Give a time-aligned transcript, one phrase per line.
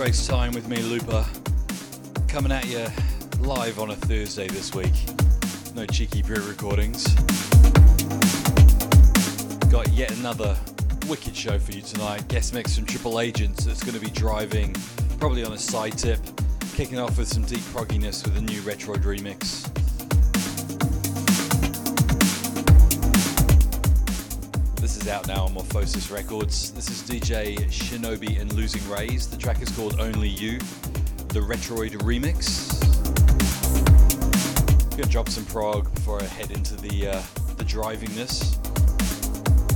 [0.00, 1.26] Space Time with me, Looper.
[2.26, 2.86] Coming at you
[3.40, 4.94] live on a Thursday this week.
[5.74, 7.04] No cheeky pre recordings.
[9.70, 10.56] Got yet another
[11.06, 12.26] wicked show for you tonight.
[12.28, 14.74] Guest mix from Triple Agents that's going to be driving,
[15.18, 16.20] probably on a side tip.
[16.72, 19.79] Kicking off with some deep progginess with a new Retroid remix.
[25.10, 26.70] Out now on Morphosis Records.
[26.70, 29.26] This is DJ Shinobi and Losing Rays.
[29.26, 30.58] The track is called Only You,
[31.28, 32.80] the Retroid remix.
[34.84, 37.22] I'm gonna drop some prog before I head into the uh,
[37.56, 38.54] the drivingness.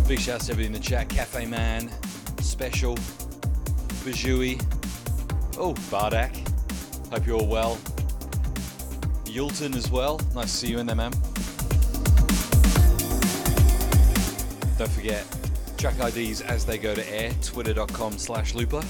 [0.06, 1.90] Big shouts to everybody in the chat: Cafe Man,
[2.40, 2.94] Special,
[4.04, 4.62] Bajui,
[5.58, 6.36] oh Bardak.
[7.10, 7.76] Hope you're all well.
[9.24, 10.20] Yulton as well.
[10.32, 11.12] Nice to see you in there, man.
[14.76, 15.24] Don't forget,
[15.78, 18.82] track IDs as they go to air, twitter.com slash looper.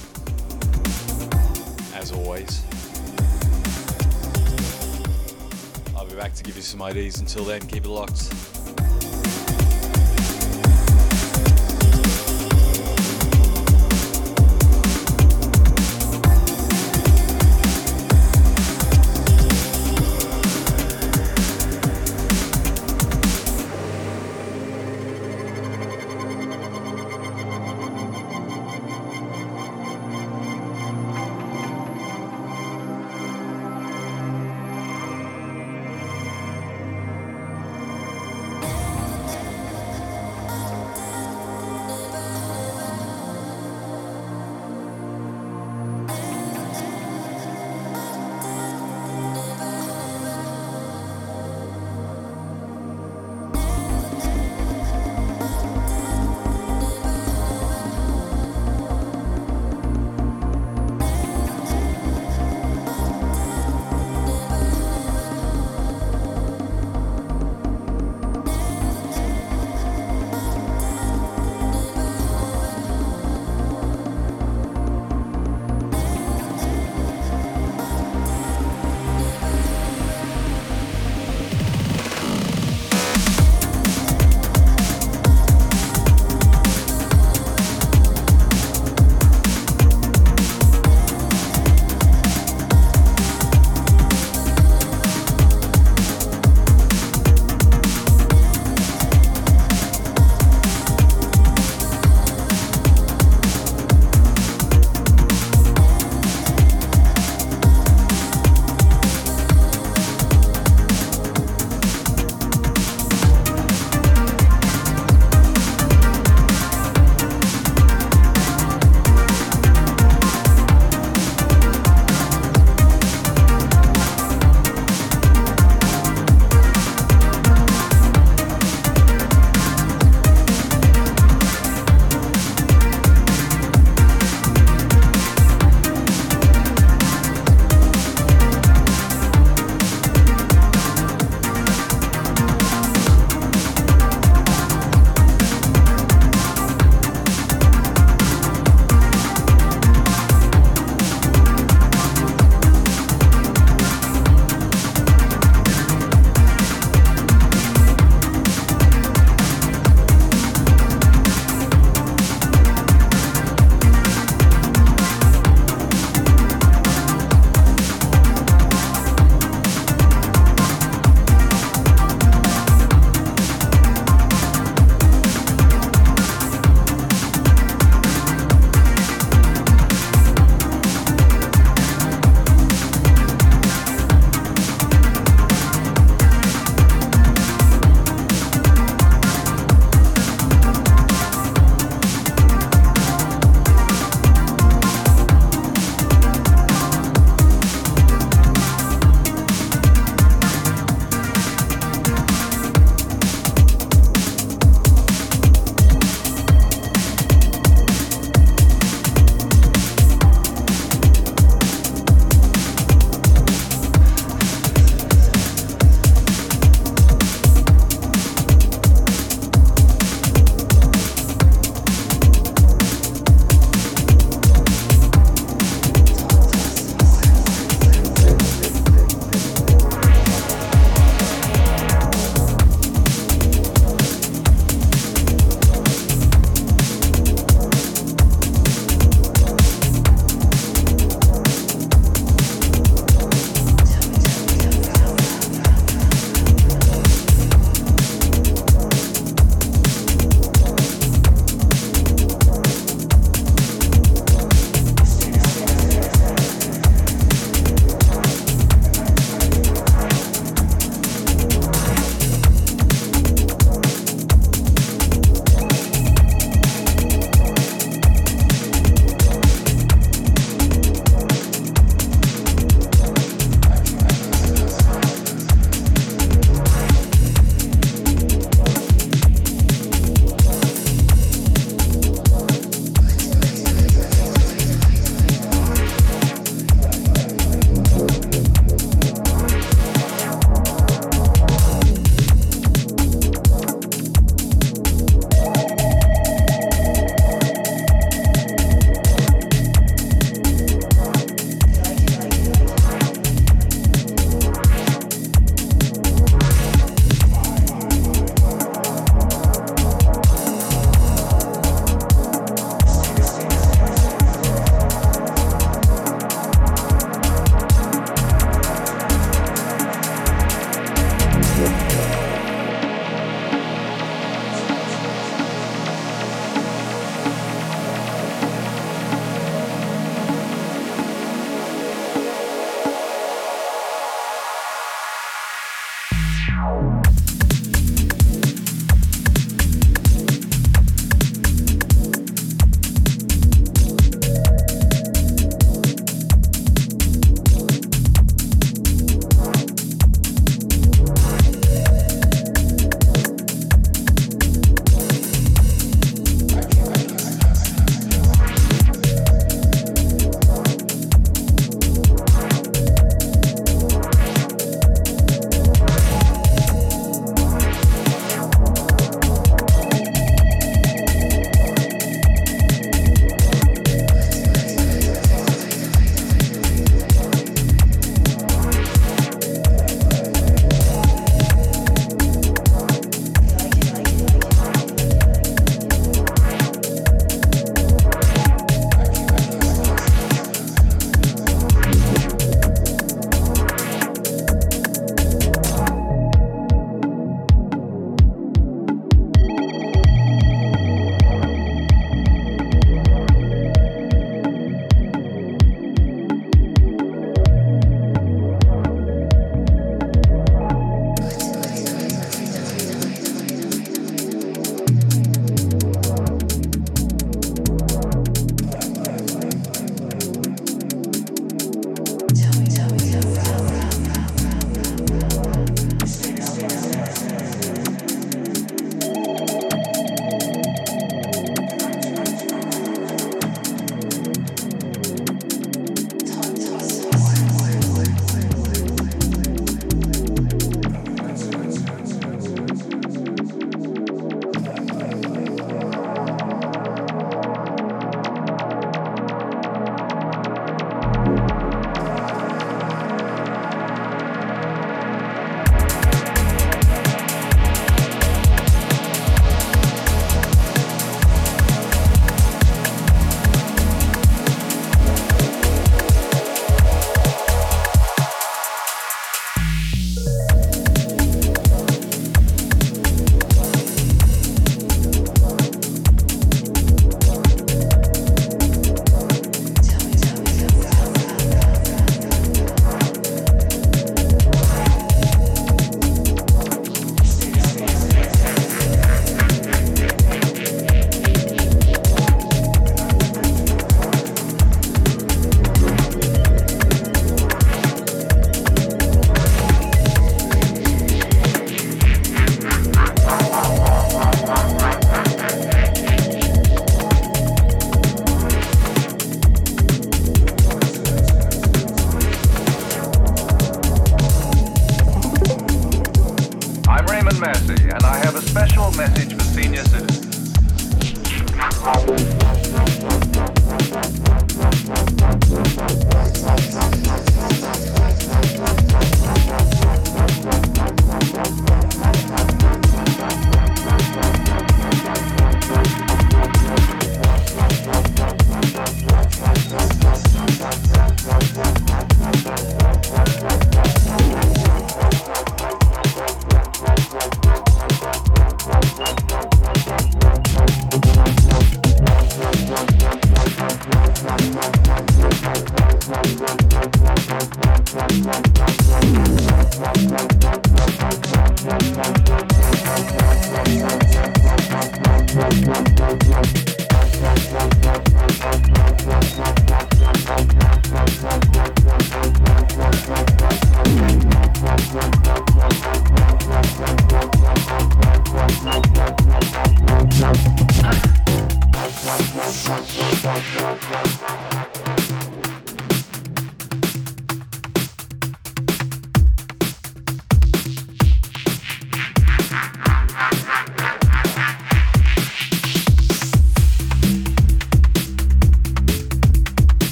[1.94, 2.64] As always.
[5.94, 7.20] I'll be back to give you some IDs.
[7.20, 8.53] Until then, keep it locked.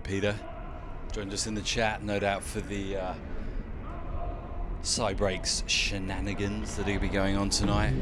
[0.00, 0.34] Peter.
[1.12, 3.14] Joined us in the chat, no doubt, for the uh,
[4.82, 7.92] Cybreaks shenanigans that to be going on tonight.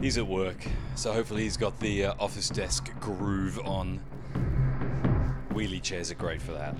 [0.00, 4.00] He's at work, so hopefully he's got the uh, office desk groove on.
[5.50, 6.76] Wheelie chairs are great for that.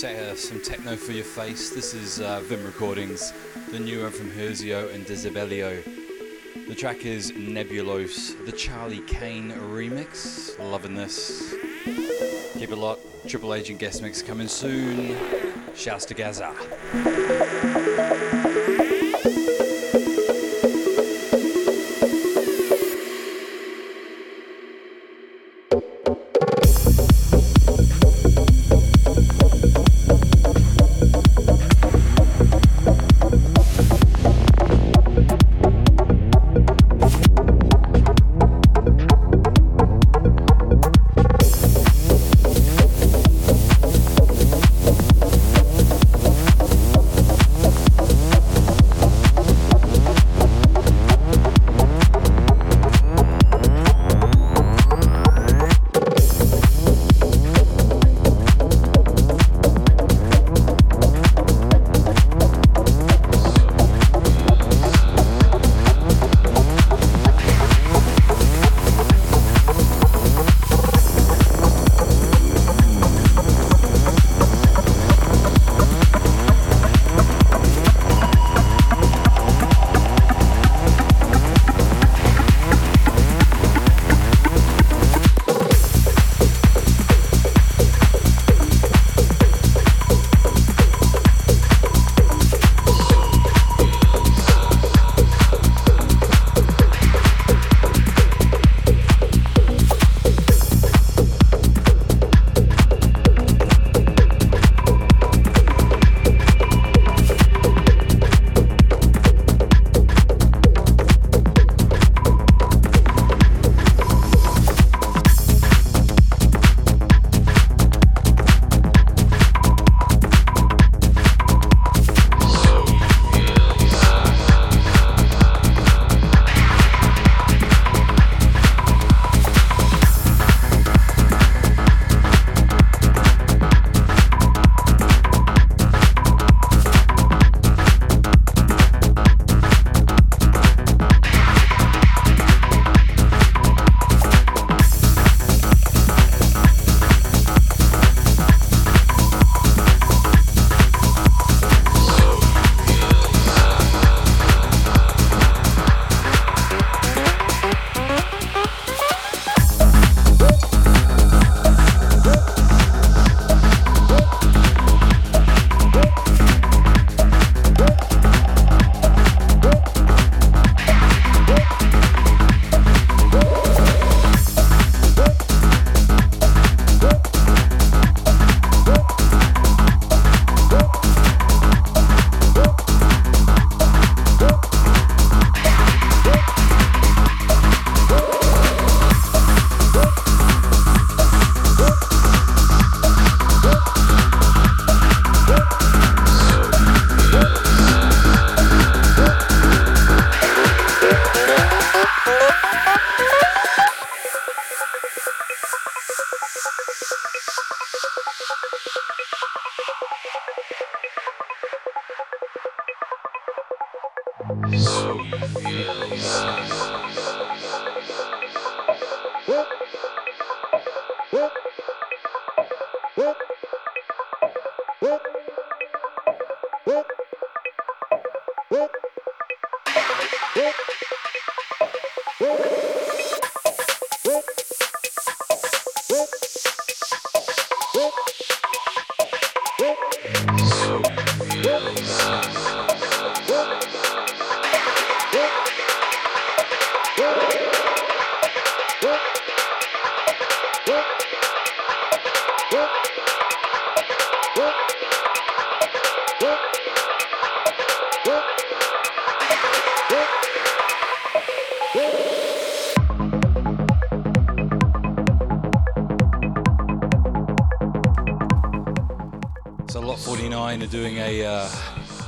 [0.00, 1.70] From uh, some techno for your face.
[1.70, 3.32] This is uh, Vim Recordings,
[3.70, 5.84] the new one from Herzio and Desibelio.
[6.66, 10.58] The track is Nebulos, the Charlie Kane remix.
[10.58, 11.54] Loving this.
[12.54, 13.28] Keep it locked.
[13.28, 15.16] Triple Agent guest mix coming soon.
[15.76, 16.54] Shouts to Gaza.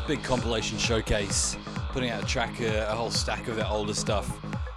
[0.06, 1.56] Big compilation showcase,
[1.90, 4.30] putting out a track, uh, a whole stack of their older stuff.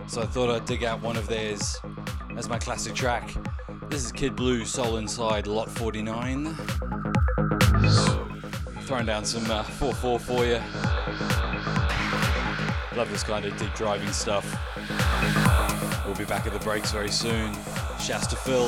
[0.07, 1.77] So I thought I'd dig out one of theirs
[2.35, 3.29] as my classic track.
[3.89, 6.55] This is Kid Blue, Soul Inside, Lot 49.
[8.81, 10.59] Throwing down some 4-4 uh, for you.
[12.97, 14.45] Love this kind of deep driving stuff.
[16.05, 17.55] We'll be back at the breaks very soon.
[17.99, 18.67] Shouts to Phil.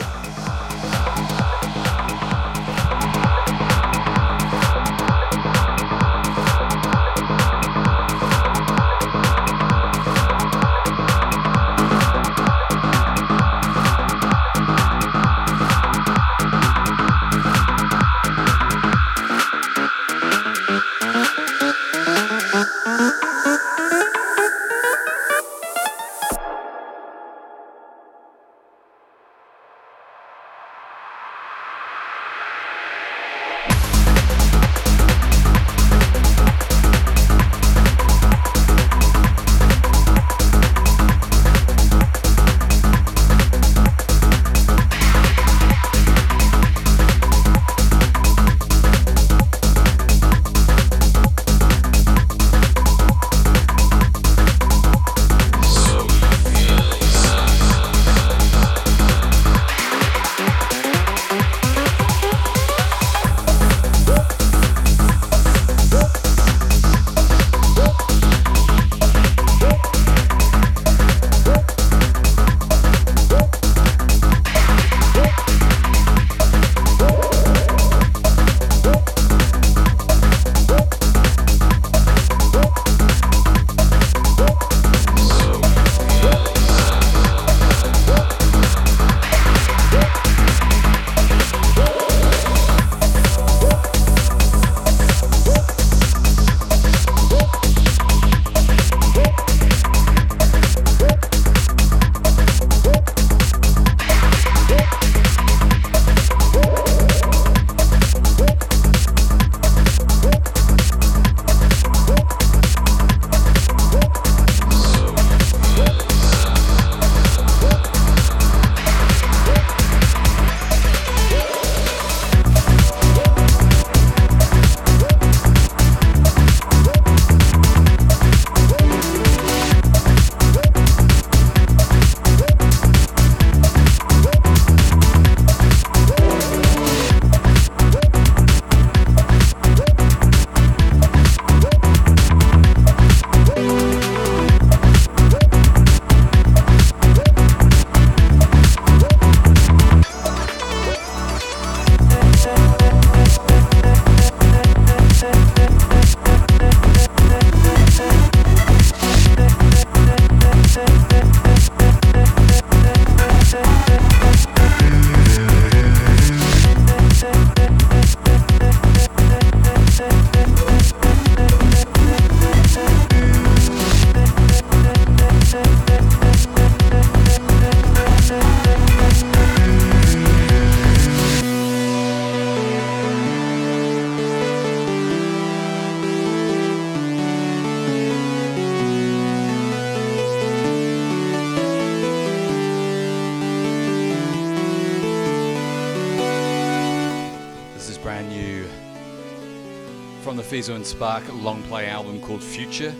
[200.70, 202.94] And Spark long play album called Future.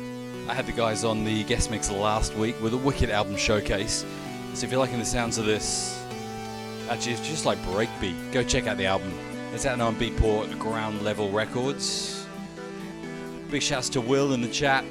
[0.50, 4.04] I had the guys on the guest mix last week with a wicked album showcase.
[4.56, 6.04] So if you're liking the sounds of this,
[6.90, 9.14] actually it's just like breakbeat, go check out the album.
[9.54, 12.26] It's out now on Beatport Ground Level Records.
[13.52, 14.84] Big shouts to Will in the chat.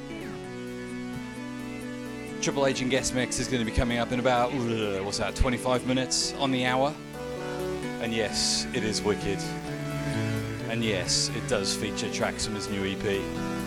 [2.41, 4.53] Triple Agent guest mix is going to be coming up in about
[5.03, 6.93] what's that, 25 minutes on the hour.
[8.01, 9.39] And yes, it is wicked.
[10.71, 13.60] And yes, it does feature tracks from his new EP.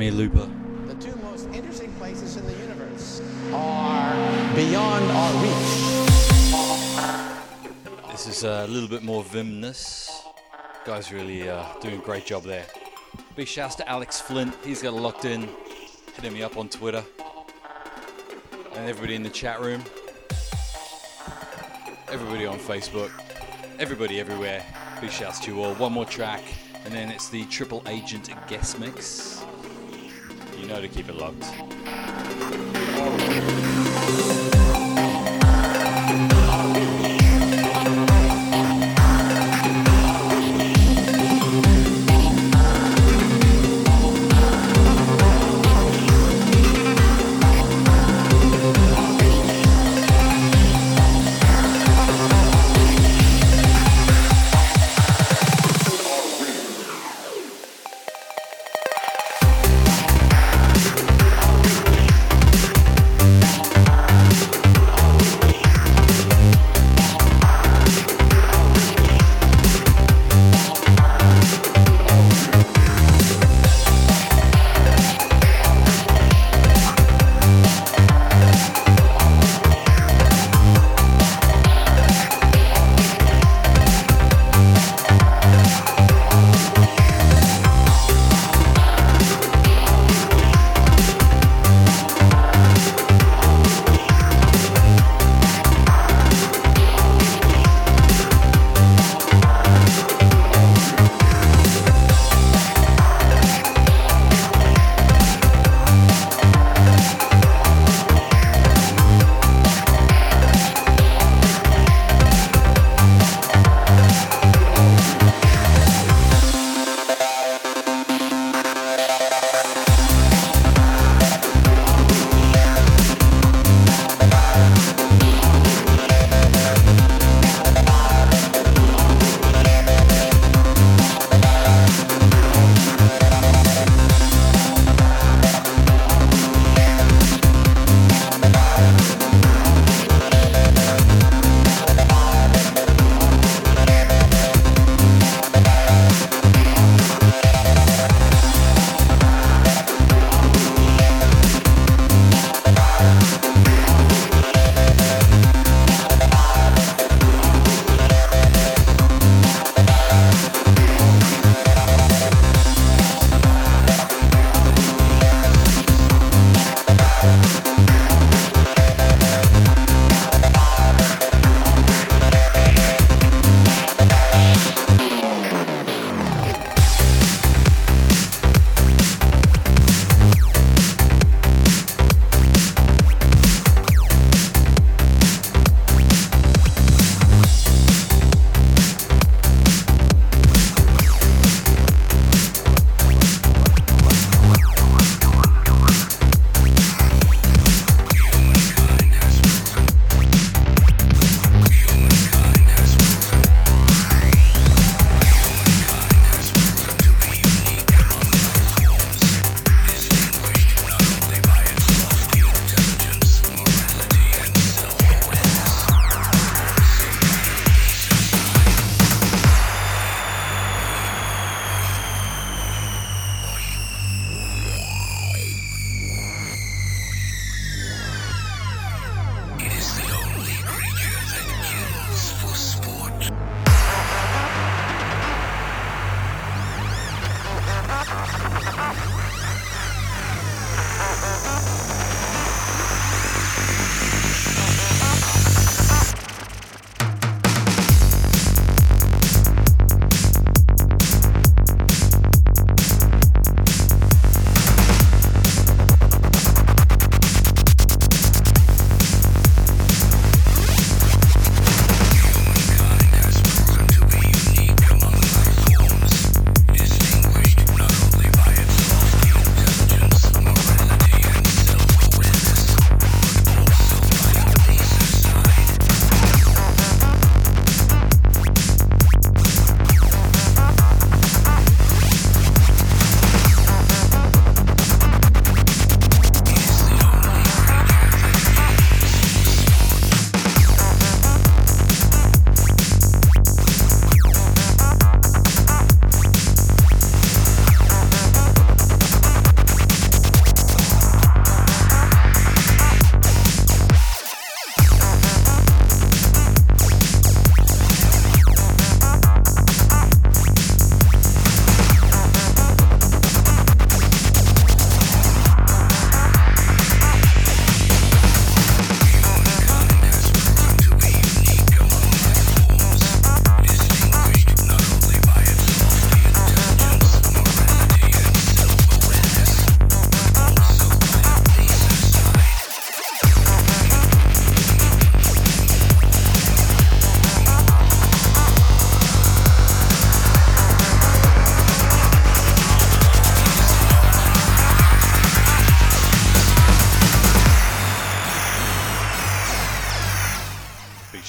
[0.00, 0.48] Me, Looper.
[0.86, 3.20] The two most interesting places in the universe
[3.52, 5.52] are beyond our reach.
[8.10, 10.08] This is a little bit more Vimness.
[10.86, 12.64] Guys really uh, doing a great job there.
[13.36, 14.54] Big shouts to Alex Flint.
[14.64, 15.46] He's got locked in,
[16.16, 17.04] hitting me up on Twitter.
[18.74, 19.84] And everybody in the chat room.
[22.10, 23.10] Everybody on Facebook.
[23.78, 24.64] Everybody everywhere.
[25.02, 25.74] Big shouts to you all.
[25.74, 26.42] One more track,
[26.86, 29.39] and then it's the Triple Agent guest mix.
[30.60, 31.42] You know to keep it locked.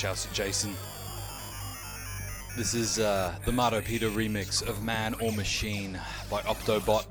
[0.01, 0.73] Shouts to Jason.
[2.57, 7.05] This is uh, the Marto Peter remix of Man or Machine by Optobot,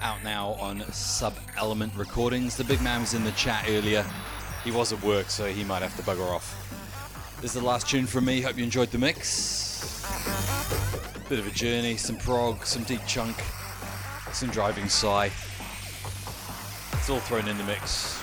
[0.00, 2.56] out now on Sub Element Recordings.
[2.56, 4.02] The big man was in the chat earlier.
[4.64, 6.56] He was at work, so he might have to bugger off.
[7.42, 8.40] This is the last tune from me.
[8.40, 10.02] Hope you enjoyed the mix.
[11.28, 13.36] Bit of a journey, some prog, some deep chunk,
[14.32, 15.26] some driving sigh.
[16.94, 18.22] It's all thrown in the mix.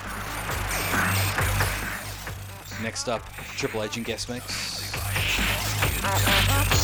[2.82, 3.22] Next up,
[3.56, 4.94] Triple Agent guest mix.
[6.02, 6.79] Uh-huh.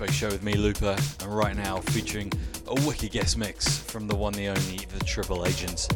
[0.00, 2.32] Space Show with me, Looper, and right now featuring
[2.68, 5.88] a wicked guest mix from the one, the only, the Triple Agents.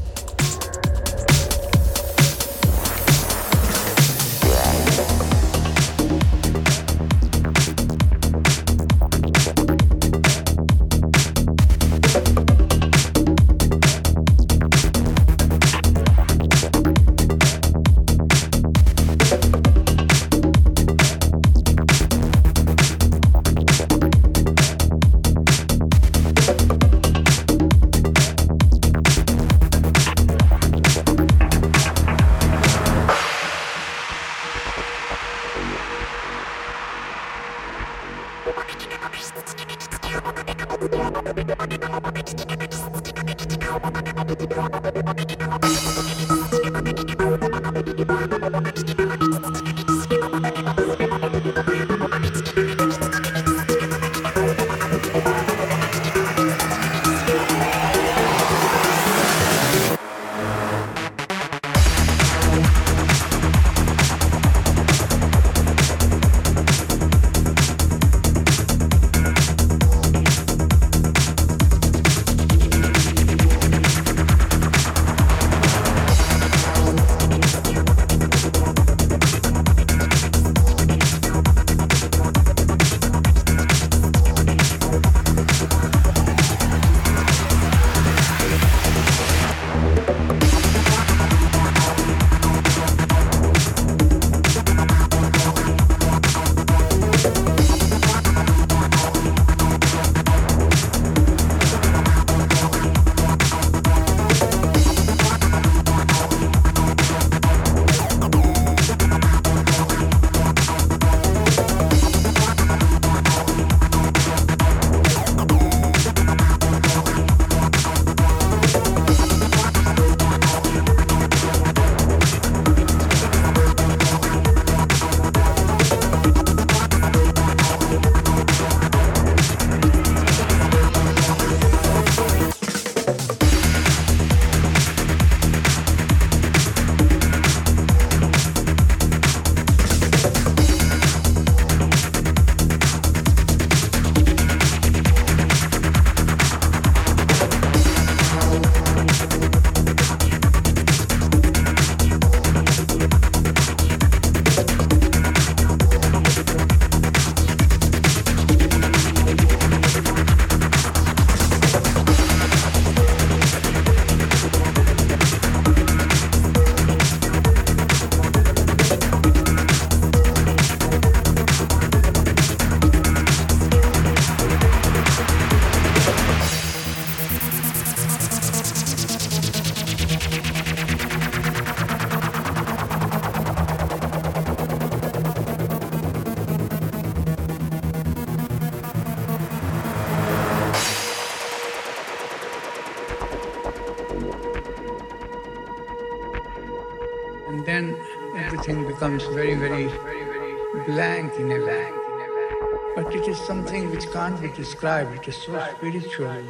[204.15, 205.13] Can't be described.
[205.17, 206.41] It is so spiritual.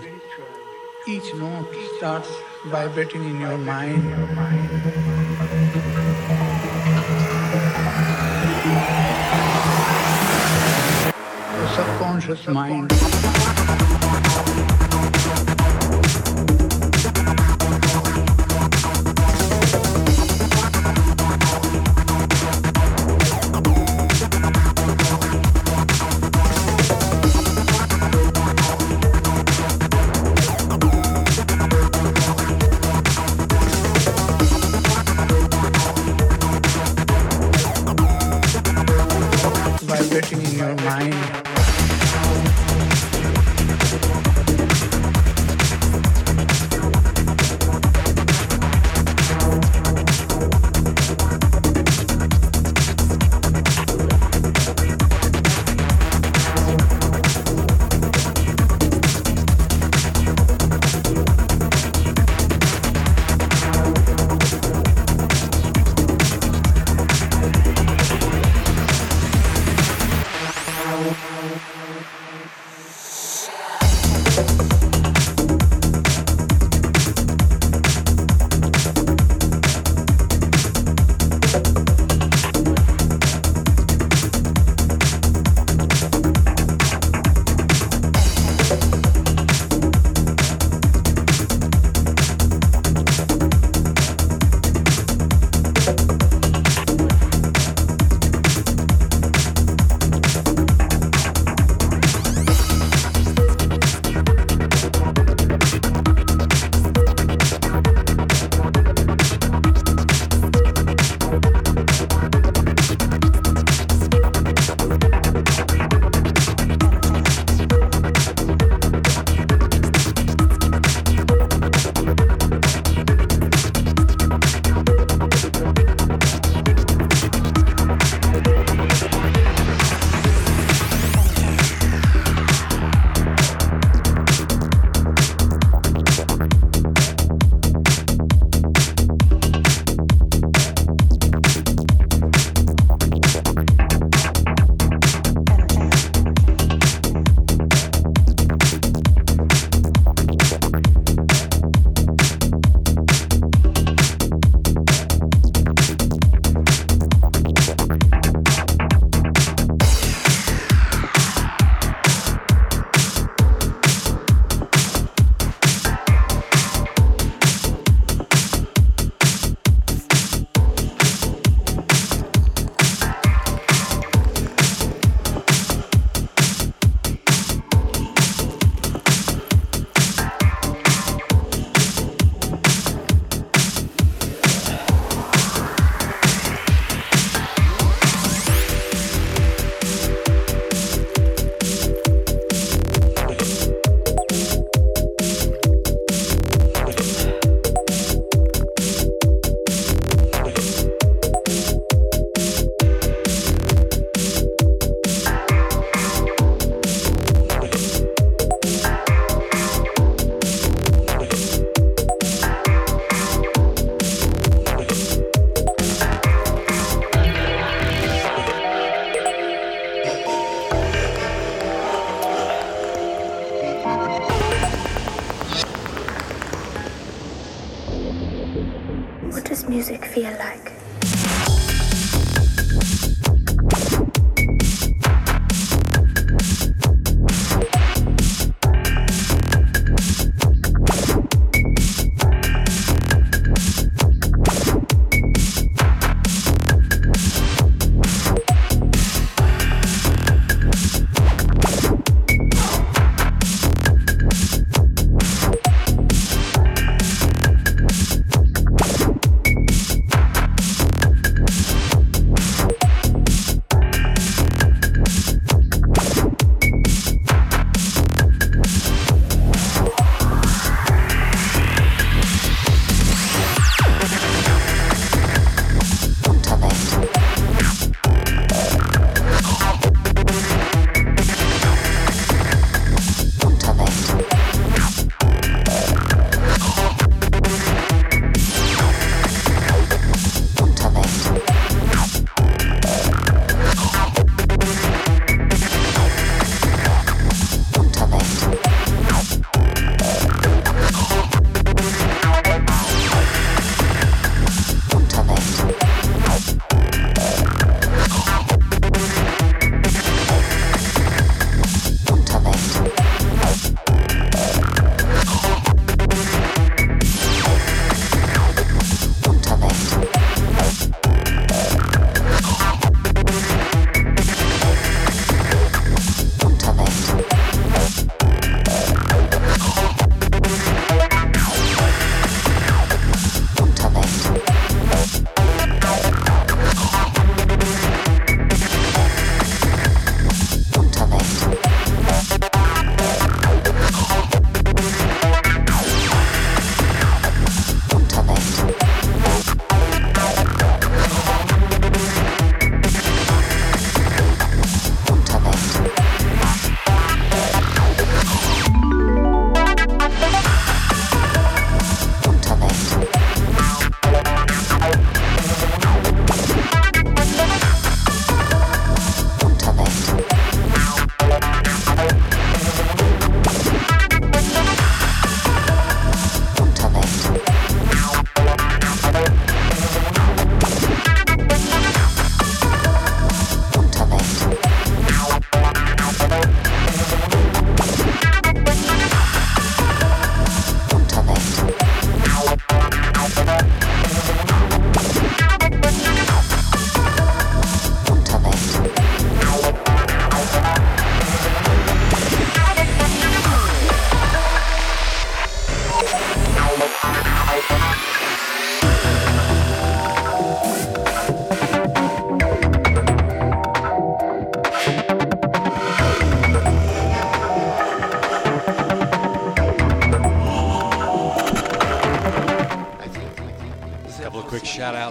[1.08, 2.28] Each note starts
[2.66, 4.02] vibrating in your mind.
[11.56, 12.92] The subconscious mind.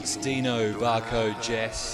[0.03, 0.17] Shouts.
[0.17, 1.92] Dino, Barcode, Jess.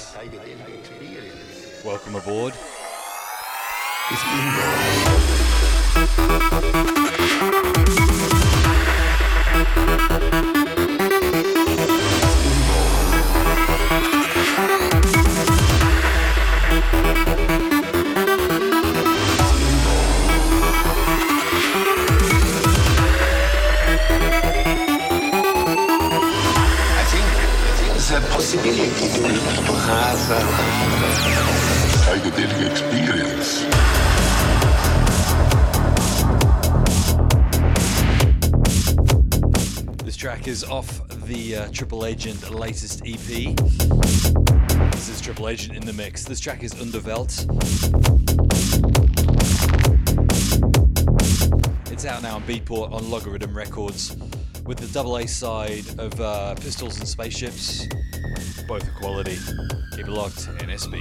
[42.20, 43.56] Agent latest EP.
[44.92, 46.26] This is Triple Agent in the mix.
[46.26, 47.48] This track is Underwelt.
[51.90, 54.18] It's out now on Beatport on Logarithm Records
[54.66, 57.88] with the double A side of uh, Pistols and Spaceships
[58.68, 59.38] both are quality.
[59.96, 61.00] Keep it locked, NSB.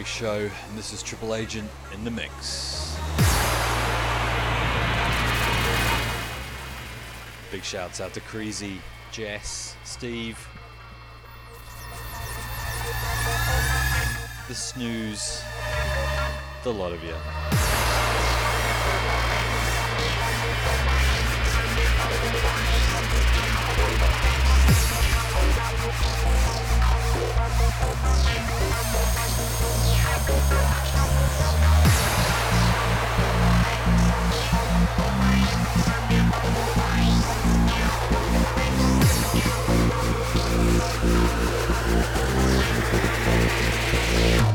[0.00, 2.96] Show, and this is Triple Agent in the mix.
[7.50, 10.38] Big shouts out to Creasy, Jess, Steve,
[14.48, 15.42] the Snooze,
[16.64, 17.14] the lot of you.
[44.12, 44.51] Yeah.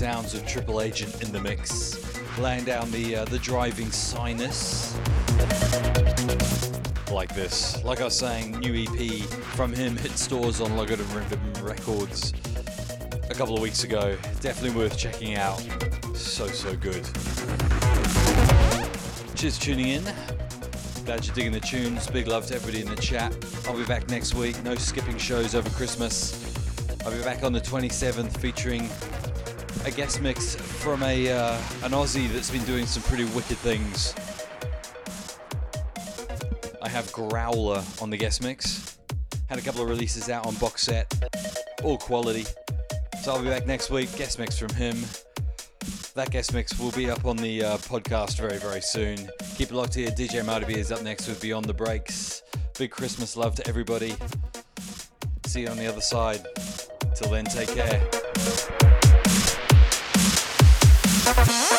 [0.00, 1.98] Sounds of Triple Agent in the mix,
[2.38, 4.96] laying down the uh, the driving sinus
[7.12, 7.84] like this.
[7.84, 9.20] Like I was saying, new EP
[9.54, 12.32] from him hit stores on Logarithm Rhythm Records
[13.28, 14.16] a couple of weeks ago.
[14.40, 15.58] Definitely worth checking out.
[16.14, 17.04] So so good.
[19.34, 20.04] Cheers tuning in.
[21.04, 22.06] Glad you're digging the tunes.
[22.06, 23.36] Big love to everybody in the chat.
[23.66, 24.62] I'll be back next week.
[24.64, 26.32] No skipping shows over Christmas.
[27.04, 28.88] I'll be back on the 27th featuring
[29.90, 34.14] a guest mix from a uh, an Aussie that's been doing some pretty wicked things.
[36.80, 38.98] I have Growler on the guest mix.
[39.48, 41.12] Had a couple of releases out on box set,
[41.82, 42.44] all quality.
[43.22, 44.14] So I'll be back next week.
[44.16, 44.96] Guest mix from him.
[46.14, 49.16] That guest mix will be up on the uh, podcast very, very soon.
[49.56, 50.10] Keep it locked here.
[50.10, 52.42] DJ Marty is up next with Beyond the Breaks.
[52.78, 54.14] Big Christmas love to everybody.
[55.46, 56.46] See you on the other side.
[57.14, 58.79] Till then, take care.
[61.22, 61.69] Thank you.